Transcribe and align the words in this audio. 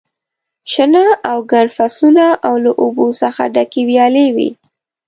شنه 0.73 1.05
او 1.29 1.37
ګڼ 1.51 1.67
فصلونه 1.77 2.25
او 2.47 2.53
له 2.63 2.71
اوبو 2.81 3.07
څخه 3.21 3.41
ډکې 3.53 3.81
ویالې 3.89 4.27
وې. 4.35 4.49